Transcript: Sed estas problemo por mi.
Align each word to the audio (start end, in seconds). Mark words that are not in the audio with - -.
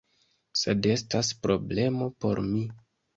Sed 0.61 0.87
estas 0.93 1.29
problemo 1.43 2.07
por 2.25 2.43
mi. 2.47 2.63